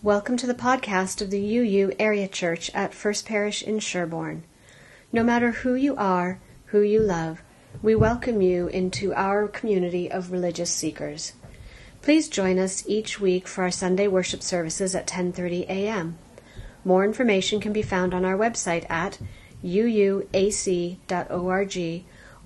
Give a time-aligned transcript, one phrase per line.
[0.00, 4.44] Welcome to the podcast of the UU Area Church at First Parish in Sherborn.
[5.12, 7.42] No matter who you are, who you love,
[7.82, 11.32] we welcome you into our community of religious seekers.
[12.00, 16.16] Please join us each week for our Sunday worship services at 10:30 a.m.
[16.84, 19.18] More information can be found on our website at
[19.64, 21.04] uuac.org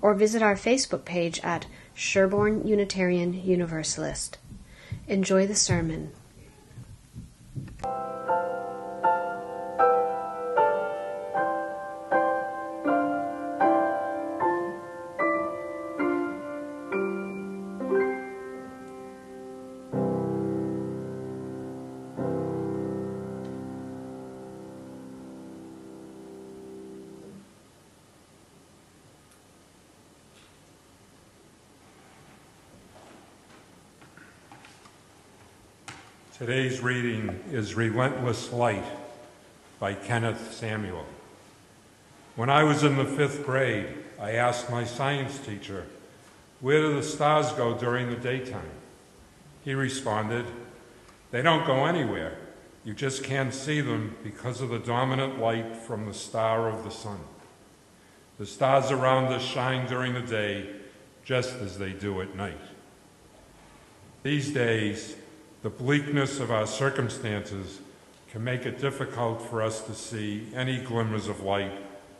[0.01, 4.39] or visit our Facebook page at Sherborn Unitarian Universalist.
[5.07, 6.13] Enjoy the sermon.
[7.83, 8.12] Bye.
[36.45, 38.83] Today's reading is Relentless Light
[39.79, 41.05] by Kenneth Samuel.
[42.35, 43.87] When I was in the fifth grade,
[44.19, 45.85] I asked my science teacher,
[46.59, 48.71] Where do the stars go during the daytime?
[49.63, 50.45] He responded,
[51.31, 52.37] They don't go anywhere.
[52.83, 56.91] You just can't see them because of the dominant light from the star of the
[56.91, 57.21] sun.
[58.37, 60.71] The stars around us shine during the day
[61.23, 62.59] just as they do at night.
[64.23, 65.15] These days,
[65.63, 67.79] the bleakness of our circumstances
[68.29, 71.71] can make it difficult for us to see any glimmers of light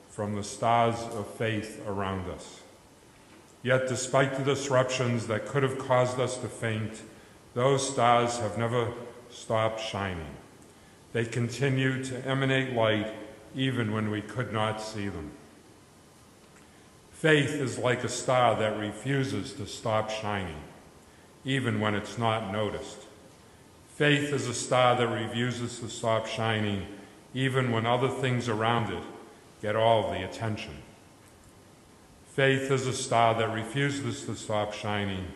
[0.10, 2.62] from the stars of faith around us.
[3.62, 7.02] Yet, despite the disruptions that could have caused us to faint,
[7.54, 8.94] those stars have never
[9.30, 10.38] stopped shining.
[11.12, 13.14] They continue to emanate light
[13.56, 15.32] even when we could not see them.
[17.12, 20.62] Faith is like a star that refuses to stop shining,
[21.44, 23.00] even when it's not noticed.
[23.96, 26.88] Faith is a star that refuses to stop shining
[27.36, 29.04] even when other things around it
[29.62, 30.74] get all the attention.
[32.26, 35.28] Faith is a star that refuses to stop shining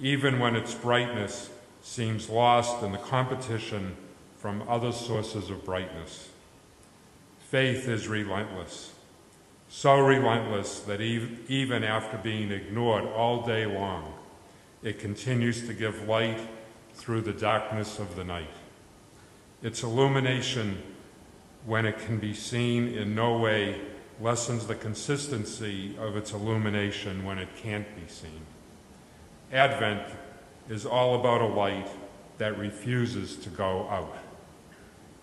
[0.00, 1.50] even when its brightness
[1.82, 3.96] seems lost in the competition
[4.36, 6.28] from other sources of brightness.
[7.50, 8.92] Faith is relentless,
[9.68, 14.12] so relentless that even after being ignored all day long,
[14.82, 16.40] it continues to give light
[16.94, 18.50] through the darkness of the night.
[19.62, 20.82] Its illumination,
[21.66, 23.80] when it can be seen in no way,
[24.20, 28.40] lessens the consistency of its illumination when it can't be seen.
[29.52, 30.02] Advent
[30.68, 31.88] is all about a light
[32.38, 34.16] that refuses to go out.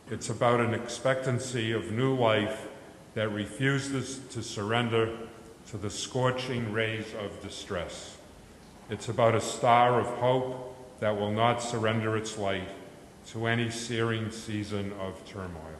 [0.09, 2.67] It's about an expectancy of new life
[3.13, 5.17] that refuses to surrender
[5.69, 8.17] to the scorching rays of distress.
[8.89, 10.68] It's about a star of hope
[10.99, 12.67] that will not surrender its light
[13.27, 15.79] to any searing season of turmoil.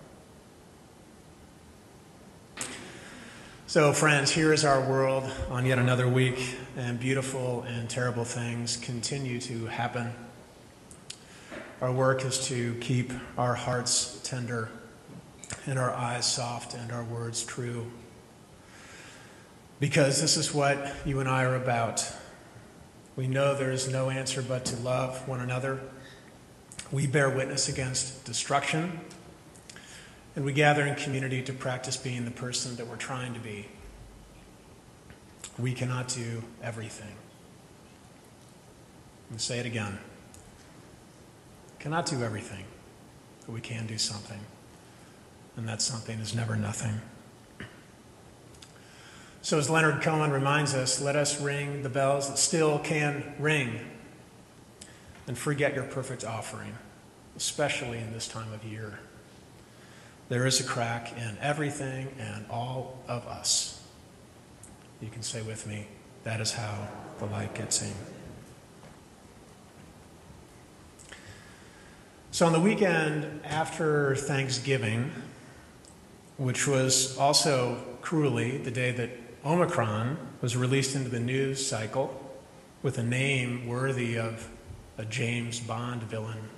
[3.67, 8.77] So, friends, here is our world on yet another week, and beautiful and terrible things
[8.77, 10.11] continue to happen.
[11.79, 14.69] Our work is to keep our hearts tender
[15.67, 17.91] and our eyes soft and our words true.
[19.79, 22.11] Because this is what you and I are about
[23.19, 25.81] we know there is no answer but to love one another.
[26.89, 29.01] We bear witness against destruction.
[30.37, 33.67] And we gather in community to practice being the person that we're trying to be.
[35.57, 37.11] We cannot do everything.
[39.31, 39.99] And say it again.
[41.79, 42.63] Cannot do everything,
[43.45, 44.39] but we can do something.
[45.57, 47.01] And that something is never nothing.
[49.41, 53.79] So, as Leonard Cohen reminds us, let us ring the bells that still can ring
[55.27, 56.75] and forget your perfect offering,
[57.37, 58.99] especially in this time of year.
[60.27, 63.81] There is a crack in everything and all of us.
[65.01, 65.87] You can say with me,
[66.25, 66.89] that is how
[67.19, 67.93] the light gets in.
[72.31, 75.11] So, on the weekend after Thanksgiving,
[76.37, 79.09] which was also cruelly the day that
[79.45, 82.29] Omicron was released into the news cycle
[82.81, 84.49] with a name worthy of
[84.97, 86.49] a James Bond villain.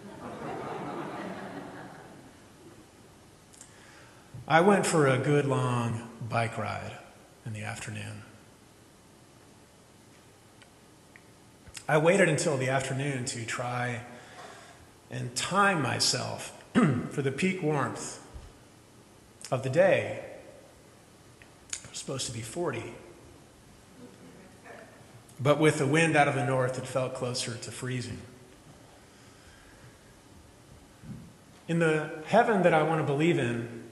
[4.48, 6.98] I went for a good long bike ride
[7.45, 8.24] in the afternoon.
[11.88, 14.01] I waited until the afternoon to try
[15.12, 18.25] and time myself for the peak warmth
[19.51, 20.31] of the day
[22.01, 22.95] supposed to be 40.
[25.39, 28.18] But with the wind out of the north, it felt closer to freezing.
[31.68, 33.83] In the heaven that I want to believe in,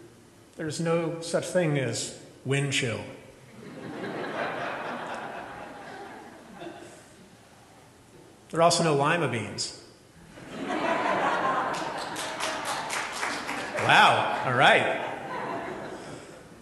[0.55, 2.99] there's no such thing as wind chill.
[8.49, 9.83] there are also no lima beans.
[13.85, 15.18] Wow, all right.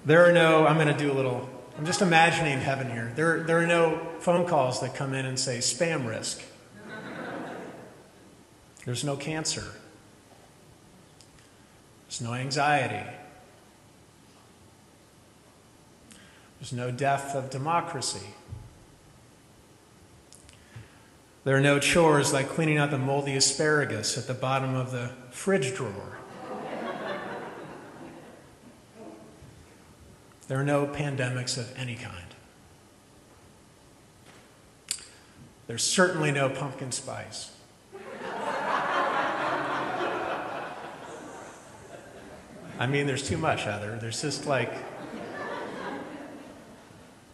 [0.07, 3.11] There are no, I'm going to do a little, I'm just imagining heaven here.
[3.17, 6.41] There, there are no phone calls that come in and say spam risk.
[8.85, 9.65] There's no cancer.
[12.07, 13.05] There's no anxiety.
[16.61, 18.27] There's no death of democracy.
[21.43, 25.11] There are no chores like cleaning out the moldy asparagus at the bottom of the
[25.31, 26.17] fridge drawer.
[30.47, 32.23] There are no pandemics of any kind.
[35.67, 37.51] There's certainly no pumpkin spice.
[42.79, 43.97] I mean, there's too much, Heather.
[43.99, 44.71] There's just like,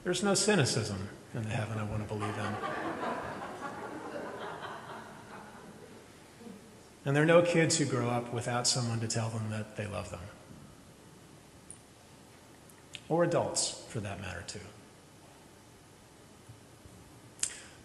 [0.04, 2.56] there's no cynicism in the heaven I want to believe in.
[7.06, 9.86] And there are no kids who grow up without someone to tell them that they
[9.86, 10.22] love them
[13.10, 14.60] or adults for that matter, too.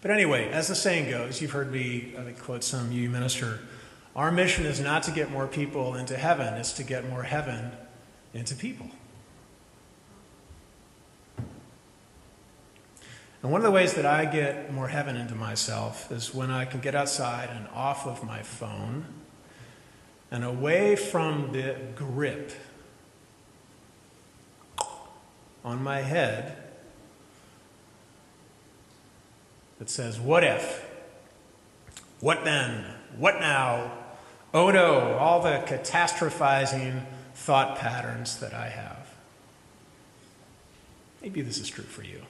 [0.01, 3.59] But anyway, as the saying goes, you've heard me think, quote some UU minister
[4.15, 7.71] our mission is not to get more people into heaven, it's to get more heaven
[8.33, 8.87] into people.
[13.41, 16.65] And one of the ways that I get more heaven into myself is when I
[16.65, 19.05] can get outside and off of my phone
[20.31, 22.51] and away from the grip
[25.63, 26.57] on my head
[29.79, 30.85] that says, What if?
[32.19, 32.85] What then?
[33.17, 33.91] What now?
[34.53, 37.03] Oh no, all the catastrophizing
[37.33, 39.13] thought patterns that I have.
[41.21, 42.21] Maybe this is true for you.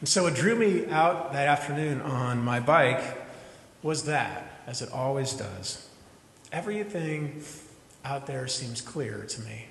[0.00, 3.22] And so what drew me out that afternoon on my bike
[3.82, 5.88] was that, as it always does.
[6.52, 7.42] Everything
[8.04, 9.66] out there seems clear to me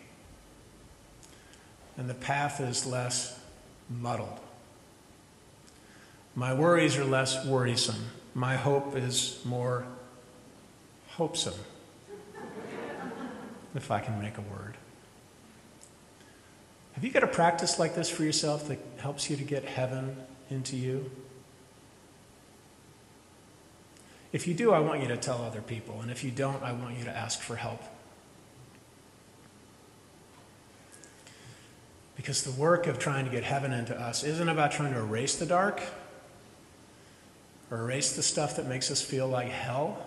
[1.97, 3.39] and the path is less
[3.89, 4.39] muddled.
[6.35, 8.07] My worries are less worrisome.
[8.33, 9.85] My hope is more
[11.09, 11.59] hopesome,
[13.75, 14.75] if I can make a word.
[16.93, 20.15] Have you got a practice like this for yourself that helps you to get heaven
[20.49, 21.11] into you?
[24.31, 26.01] If you do, I want you to tell other people.
[26.01, 27.83] And if you don't, I want you to ask for help.
[32.23, 35.35] Because the work of trying to get heaven into us isn't about trying to erase
[35.35, 35.81] the dark
[37.69, 40.05] or erase the stuff that makes us feel like hell.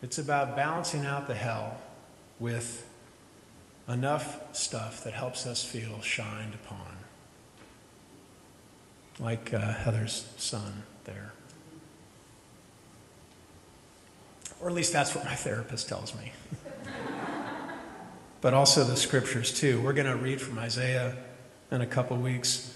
[0.00, 1.76] It's about balancing out the hell
[2.38, 2.88] with
[3.88, 6.96] enough stuff that helps us feel shined upon.
[9.18, 11.32] Like uh, Heather's son there.
[14.60, 16.30] Or at least that's what my therapist tells me.
[18.40, 19.80] but also the scriptures too.
[19.80, 21.16] We're going to read from Isaiah
[21.70, 22.74] in a couple weeks.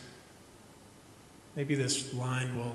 [1.56, 2.74] Maybe this line will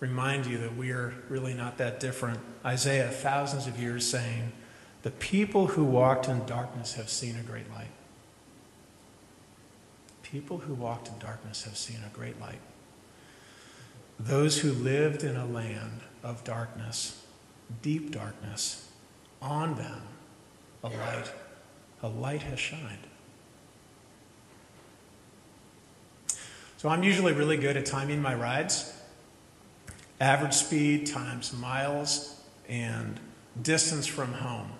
[0.00, 2.40] remind you that we are really not that different.
[2.64, 4.52] Isaiah, thousands of years saying,
[5.02, 7.90] The people who walked in darkness have seen a great light.
[10.22, 12.60] People who walked in darkness have seen a great light.
[14.18, 17.24] Those who lived in a land of darkness,
[17.82, 18.88] deep darkness,
[19.40, 20.02] on them
[20.82, 21.32] a light
[22.02, 23.06] a light has shined.
[26.76, 28.92] So I'm usually really good at timing my rides.
[30.20, 33.20] Average speed times miles and
[33.62, 34.72] distance from home.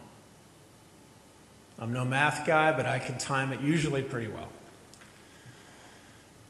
[1.79, 4.49] I'm no math guy, but I can time it usually pretty well.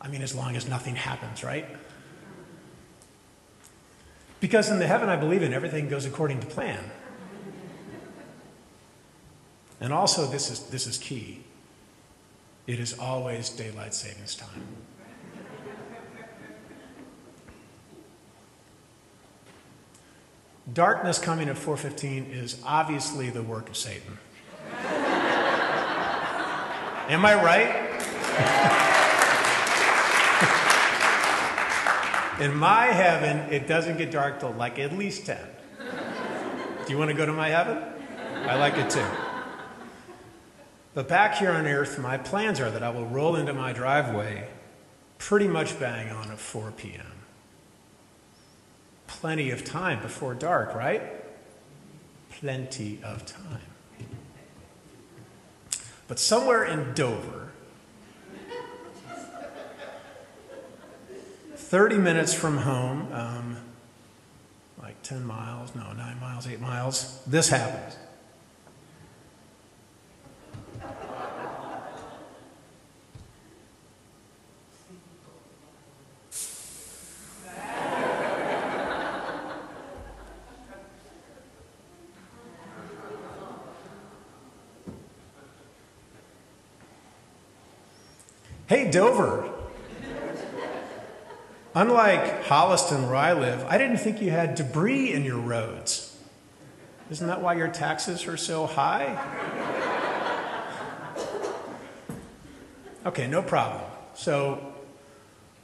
[0.01, 1.67] I mean, as long as nothing happens, right?
[4.41, 6.83] Because in the heaven I believe in, everything goes according to plan.
[9.83, 11.43] And also, this is, this is key
[12.67, 14.49] it is always daylight savings time.
[20.73, 24.17] Darkness coming at 4:15 is obviously the work of Satan.
[27.09, 27.91] Am I right?
[32.41, 35.37] In my heaven, it doesn't get dark till like at least 10.
[36.87, 37.79] Do you want to go to my heaven?
[38.47, 39.05] I like it too.
[40.95, 44.49] But back here on earth, my plans are that I will roll into my driveway
[45.19, 47.07] pretty much bang on at 4 p.m.
[49.07, 51.03] plenty of time before dark, right?
[52.31, 53.61] Plenty of time.
[56.09, 57.53] But somewhere in Dover,
[61.55, 63.57] 30 minutes from home, um,
[64.83, 67.97] like 10 miles, no, 9 miles, 8 miles, this happens.
[88.69, 89.51] Hey, Dover.
[91.75, 96.17] Unlike Holliston, where I live, I didn't think you had debris in your roads.
[97.11, 99.19] Isn't that why your taxes are so high?
[103.05, 103.83] Okay, no problem.
[104.15, 104.75] So,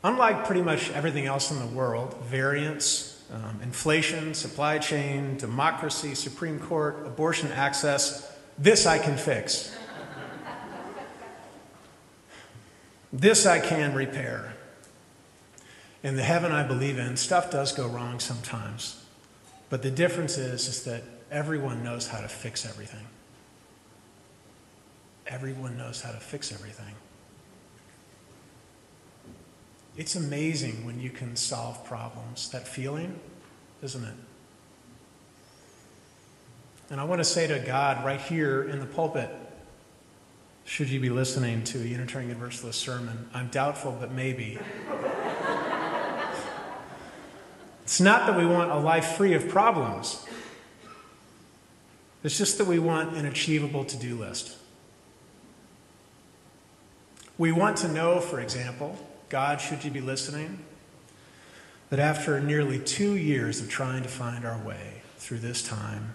[0.03, 6.59] unlike pretty much everything else in the world, variance, um, inflation, supply chain, democracy, Supreme
[6.59, 9.77] Court, abortion access, this I can fix.
[13.13, 14.55] This I can repair.
[16.03, 19.05] In the heaven I believe in, stuff does go wrong sometimes.
[19.71, 23.07] But the difference is, is that everyone knows how to fix everything.
[25.27, 26.95] Everyone knows how to fix everything.
[29.97, 32.51] It's amazing when you can solve problems.
[32.51, 33.19] That feeling,
[33.83, 34.15] isn't it?
[36.91, 39.29] And I want to say to God right here in the pulpit,
[40.69, 44.59] should you be listening to a Unitarian Universalist sermon, I'm doubtful, but maybe.
[47.83, 50.27] it's not that we want a life free of problems,
[52.23, 54.57] it's just that we want an achievable to do list.
[57.39, 58.99] We want to know, for example,
[59.31, 60.59] God, should you be listening,
[61.89, 66.15] that after nearly two years of trying to find our way through this time,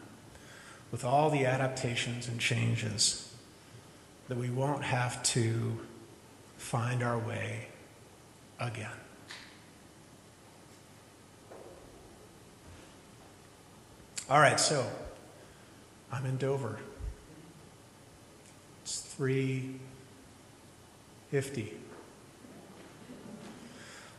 [0.91, 3.32] with all the adaptations and changes,
[4.27, 5.79] that we won't have to
[6.57, 7.67] find our way
[8.59, 8.89] again.
[14.29, 14.85] All right, so
[16.11, 16.79] I'm in Dover.
[18.83, 21.73] It's 350.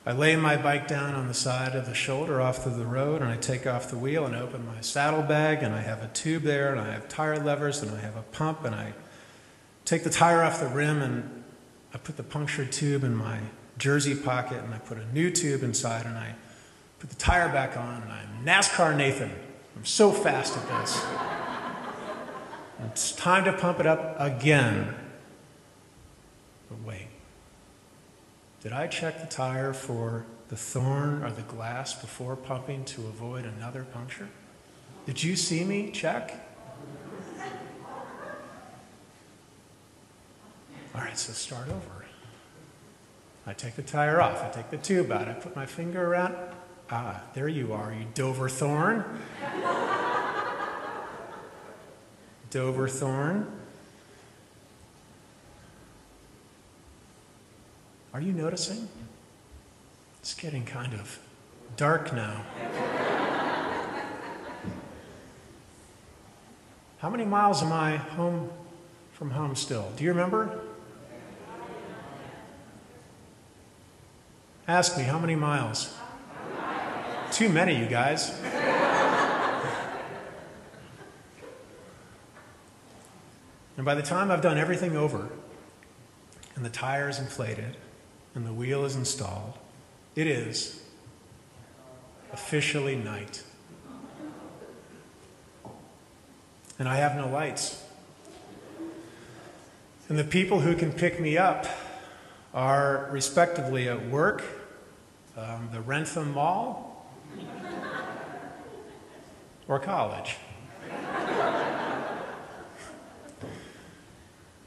[0.06, 3.23] I lay my bike down on the side of the shoulder off to the road
[3.23, 6.42] and I take off the wheel and open my saddlebag and I have a tube
[6.42, 8.92] there and I have tire levers and I have a pump and I
[9.84, 11.44] take the tire off the rim and
[11.92, 13.38] I put the punctured tube in my
[13.78, 16.34] jersey pocket and I put a new tube inside and I
[16.98, 19.30] put the tire back on and I'm NASCAR Nathan.
[19.76, 21.04] I'm so fast at this.
[22.86, 24.94] it's time to pump it up again.
[26.68, 27.08] But wait.
[28.62, 33.44] Did I check the tire for the thorn or the glass before pumping to avoid
[33.44, 34.28] another puncture?
[35.04, 36.43] Did you see me check?
[40.94, 42.04] All right, so start over.
[43.46, 44.42] I take the tire off.
[44.44, 45.28] I take the tube out.
[45.28, 46.36] I put my finger around.
[46.90, 49.04] Ah, there you are, you Dover thorn.
[52.50, 53.50] Dover thorn.
[58.12, 58.88] Are you noticing?
[60.20, 61.18] It's getting kind of
[61.76, 62.44] dark now.
[66.98, 68.50] How many miles am I home
[69.12, 69.90] from home still?
[69.96, 70.60] Do you remember?
[74.66, 75.94] Ask me, how many miles?
[77.30, 78.30] Too many, you guys.
[83.76, 85.28] and by the time I've done everything over,
[86.56, 87.76] and the tire is inflated,
[88.35, 89.59] and the wheel is installed,
[90.16, 90.83] it is
[92.33, 93.42] officially night.
[96.78, 97.85] And I have no lights.
[100.09, 101.66] And the people who can pick me up
[102.54, 104.44] are respectively at work,
[105.37, 107.04] um, the Wrentham Mall,
[109.66, 110.37] or college.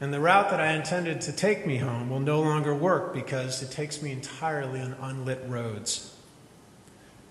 [0.00, 3.62] And the route that I intended to take me home will no longer work because
[3.62, 6.14] it takes me entirely on unlit roads.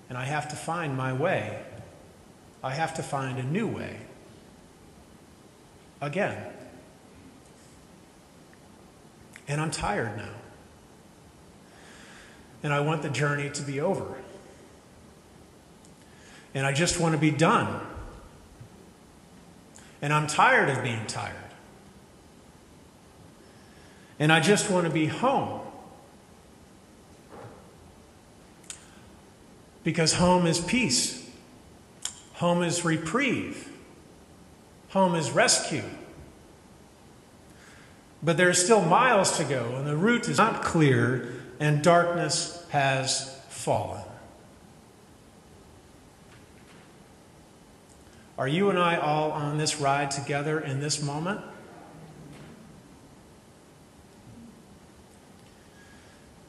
[0.09, 1.61] And I have to find my way.
[2.61, 3.99] I have to find a new way.
[6.01, 6.51] Again.
[9.47, 10.33] And I'm tired now
[12.63, 14.15] and I want the journey to be over.
[16.53, 17.81] And I just want to be done.
[20.01, 21.35] And I'm tired of being tired.
[24.19, 25.61] And I just want to be home.
[29.83, 31.29] Because home is peace,
[32.33, 33.71] home is reprieve,
[34.89, 35.83] home is rescue.
[38.21, 42.65] But there are still miles to go, and the route is not clear, and darkness
[42.69, 44.03] has fallen.
[48.37, 51.41] Are you and I all on this ride together in this moment?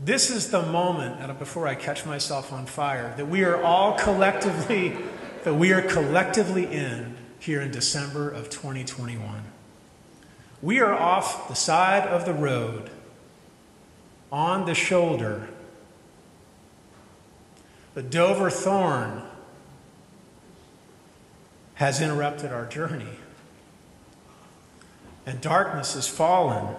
[0.00, 4.96] This is the moment, before I catch myself on fire, that we are all collectively,
[5.44, 9.42] that we are collectively in here in December of 2021.
[10.60, 12.90] We are off the side of the road,
[14.30, 15.48] on the shoulder.
[17.94, 19.22] The Dover thorn
[21.74, 23.18] has interrupted our journey,
[25.26, 26.74] and darkness has fallen.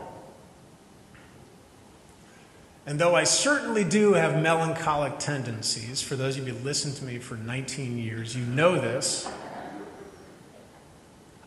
[2.86, 7.06] And though I certainly do have melancholic tendencies, for those of you who listened to
[7.06, 9.30] me for 19 years, you know this.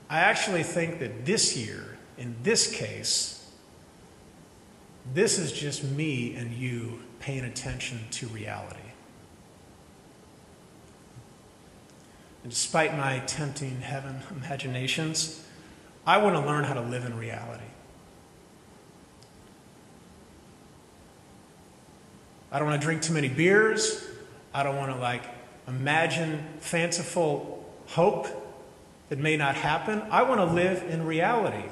[0.08, 3.41] I actually think that this year, in this case,
[5.14, 8.78] this is just me and you paying attention to reality.
[12.42, 15.44] And despite my tempting heaven imaginations,
[16.06, 17.62] I want to learn how to live in reality.
[22.50, 24.06] I don't want to drink too many beers.
[24.52, 25.22] I don't want to like
[25.66, 28.26] imagine fanciful hope
[29.08, 30.02] that may not happen.
[30.10, 31.68] I want to live in reality.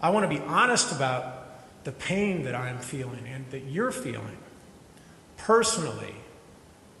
[0.00, 3.90] I want to be honest about the pain that I am feeling and that you're
[3.90, 4.38] feeling
[5.36, 6.14] personally.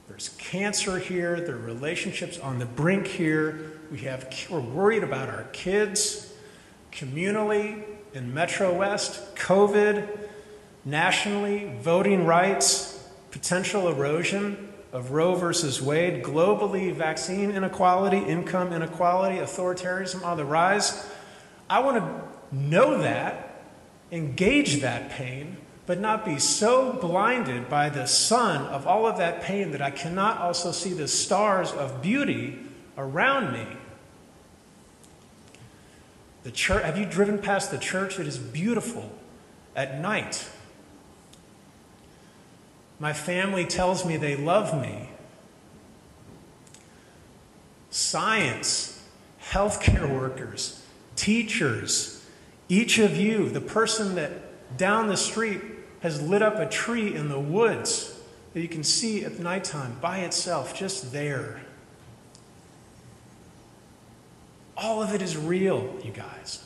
[0.08, 3.72] There's cancer here, there are relationships on the brink here.
[3.92, 6.32] We have, we're worried about our kids,
[6.90, 10.18] communally, in Metro West, COVID,
[10.84, 20.24] nationally, voting rights, potential erosion of Roe versus Wade, globally, vaccine inequality, income inequality, authoritarianism
[20.24, 21.06] on the rise.
[21.68, 23.64] I want to know that,
[24.10, 25.56] engage that pain,
[25.86, 29.90] but not be so blinded by the sun of all of that pain that I
[29.90, 32.58] cannot also see the stars of beauty
[32.98, 33.66] around me.
[36.42, 38.18] The church, have you driven past the church?
[38.18, 39.10] It is beautiful
[39.74, 40.48] at night.
[42.98, 45.10] My family tells me they love me.
[47.90, 49.02] Science,
[49.42, 50.84] healthcare workers,
[51.16, 52.17] teachers,
[52.68, 55.60] each of you, the person that down the street
[56.00, 58.18] has lit up a tree in the woods
[58.52, 61.60] that you can see at nighttime by itself, just there.
[64.76, 66.64] All of it is real, you guys.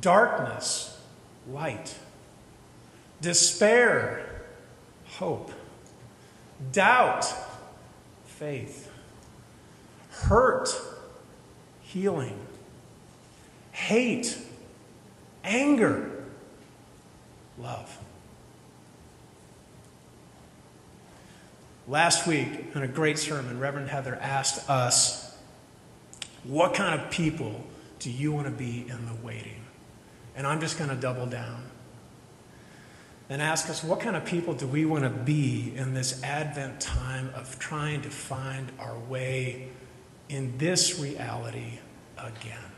[0.00, 1.00] Darkness,
[1.50, 1.94] light.
[3.20, 4.42] Despair,
[5.06, 5.52] hope.
[6.72, 7.26] Doubt,
[8.24, 8.90] faith.
[10.10, 10.68] Hurt,
[11.82, 12.38] healing.
[13.72, 14.38] Hate,
[15.42, 16.10] anger,
[17.58, 17.98] love.
[21.88, 25.36] Last week, in a great sermon, Reverend Heather asked us,
[26.44, 27.64] What kind of people
[27.98, 29.62] do you want to be in the waiting?
[30.36, 31.64] And I'm just going to double down
[33.28, 36.80] and ask us, What kind of people do we want to be in this Advent
[36.80, 39.70] time of trying to find our way
[40.28, 41.78] in this reality
[42.18, 42.71] again?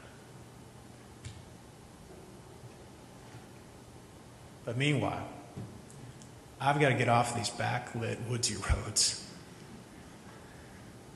[4.64, 5.28] But meanwhile,
[6.60, 9.28] I've got to get off these backlit woodsy roads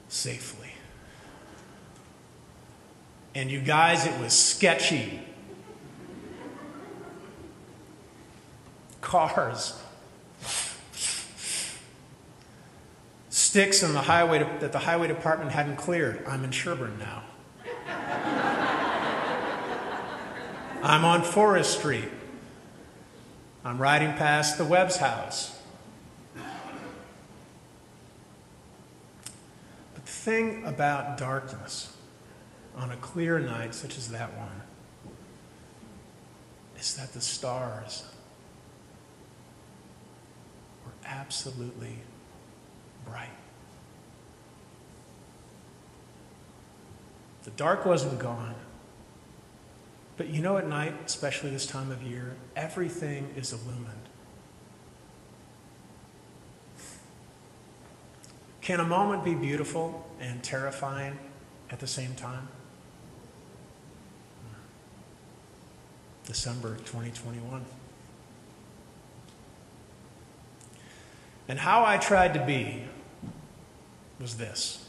[0.08, 0.72] safely.
[3.34, 5.20] And you guys, it was sketchy.
[9.00, 9.80] Cars.
[13.30, 16.24] Sticks in the highway that the highway department hadn't cleared.
[16.26, 17.22] I'm in Sherborn now.
[20.82, 22.08] I'm on Forest Street.
[23.64, 25.60] I'm riding past the Webb's house.
[26.34, 26.44] But
[29.94, 31.96] the thing about darkness
[32.76, 34.62] on a clear night such as that one
[36.78, 38.04] is that the stars
[40.84, 41.96] were absolutely
[43.04, 43.28] bright.
[47.42, 48.54] The dark wasn't gone.
[50.18, 53.94] But you know, at night, especially this time of year, everything is illumined.
[58.60, 61.18] Can a moment be beautiful and terrifying
[61.70, 62.48] at the same time?
[66.26, 67.64] December 2021.
[71.46, 72.84] And how I tried to be
[74.20, 74.84] was this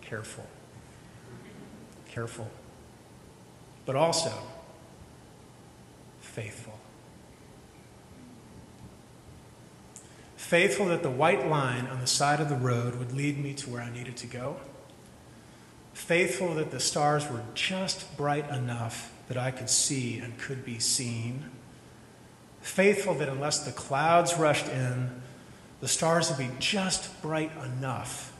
[0.00, 0.46] careful.
[2.08, 2.50] Careful.
[3.86, 4.32] But also
[6.20, 6.78] faithful.
[10.36, 13.70] Faithful that the white line on the side of the road would lead me to
[13.70, 14.56] where I needed to go.
[15.92, 20.78] Faithful that the stars were just bright enough that I could see and could be
[20.78, 21.50] seen.
[22.60, 25.22] Faithful that unless the clouds rushed in,
[25.80, 28.32] the stars would be just bright enough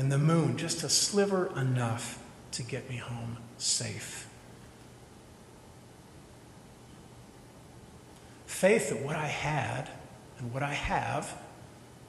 [0.00, 2.18] and the moon just a sliver enough
[2.52, 4.28] to get me home safe.
[8.46, 9.88] Faith that what I had
[10.38, 11.40] and what I have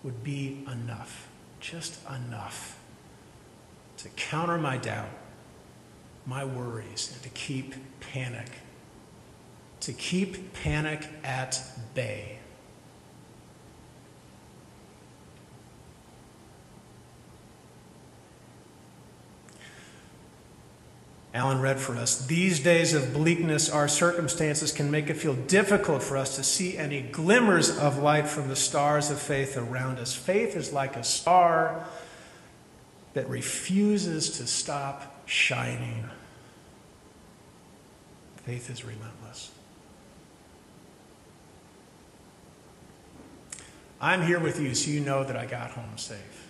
[0.03, 2.79] would be enough, just enough
[3.97, 5.09] to counter my doubt,
[6.25, 8.49] my worries, and to keep panic,
[9.81, 11.61] to keep panic at
[11.93, 12.40] bay.
[21.33, 22.25] Alan read for us.
[22.25, 26.77] These days of bleakness, our circumstances can make it feel difficult for us to see
[26.77, 30.13] any glimmers of light from the stars of faith around us.
[30.13, 31.85] Faith is like a star
[33.13, 36.09] that refuses to stop shining.
[38.45, 39.51] Faith is relentless.
[44.01, 46.40] I'm here with you so you know that I got home safe.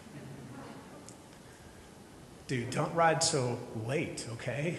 [2.52, 4.78] Dude, don't ride so late, okay?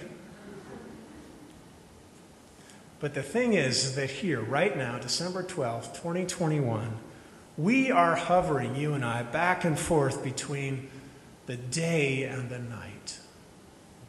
[3.00, 6.98] But the thing is that here, right now, December 12th, 2021,
[7.56, 10.90] we are hovering, you and I, back and forth between
[11.46, 13.18] the day and the night.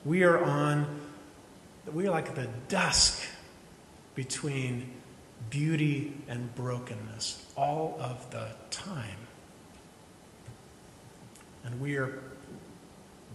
[0.03, 0.99] We are on,
[1.93, 3.25] we are like the dusk
[4.13, 4.91] between
[5.49, 9.19] beauty and brokenness all of the time.
[11.63, 12.19] And we are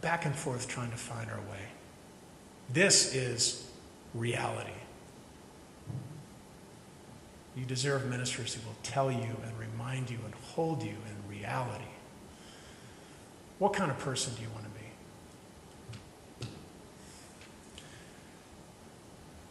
[0.00, 1.68] back and forth trying to find our way.
[2.72, 3.68] This is
[4.14, 4.70] reality.
[7.56, 11.84] You deserve ministers who will tell you and remind you and hold you in reality.
[13.58, 16.48] What kind of person do you want to be?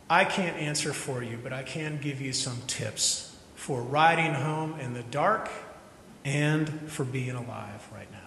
[0.10, 4.80] I can't answer for you, but I can give you some tips for riding home
[4.80, 5.50] in the dark
[6.24, 8.27] and for being alive right now.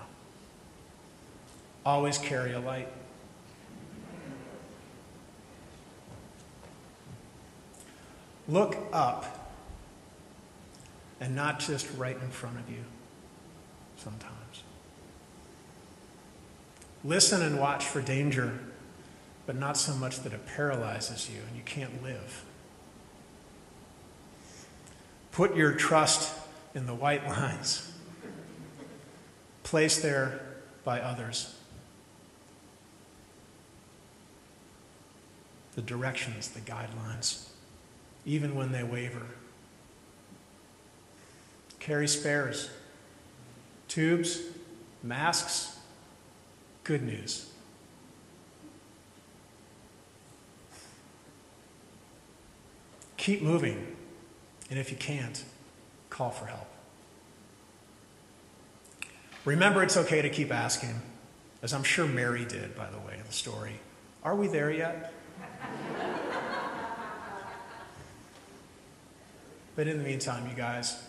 [1.85, 2.89] Always carry a light.
[8.49, 9.41] Look up
[11.21, 12.85] and not just right in front of you
[13.97, 14.63] sometimes.
[17.05, 18.59] Listen and watch for danger,
[19.47, 22.45] but not so much that it paralyzes you and you can't live.
[25.33, 26.35] Put your trust
[26.75, 27.91] in the white lines,
[29.63, 30.41] placed there
[30.85, 31.57] by others.
[35.81, 37.47] The directions, the guidelines,
[38.27, 39.25] even when they waver.
[41.79, 42.69] Carry spares,
[43.89, 44.43] tubes,
[45.03, 45.79] masks,
[46.85, 47.51] good news.
[53.17, 53.97] Keep moving,
[54.69, 55.43] and if you can't,
[56.11, 56.69] call for help.
[59.47, 61.01] Remember, it's okay to keep asking,
[61.63, 63.81] as I'm sure Mary did, by the way, in the story.
[64.23, 65.15] Are we there yet?
[69.77, 71.03] But in the meantime, you guys,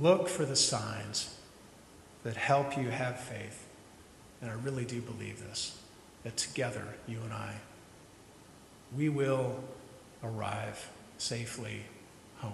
[0.00, 1.38] look for the signs
[2.24, 3.66] that help you have faith
[4.42, 5.78] and I really do believe this,
[6.24, 7.54] that together, you and I,
[8.94, 9.62] we will
[10.22, 11.84] arrive safely
[12.38, 12.52] home.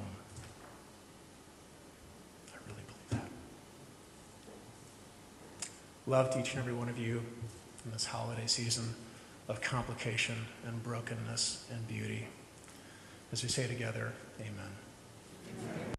[2.52, 3.30] I really believe that.
[6.06, 7.22] Love to each and every one of you
[7.86, 8.94] in this holiday season
[9.48, 12.28] of complication and brokenness and beauty.
[13.32, 14.70] As we say together, amen.
[15.60, 15.97] amen.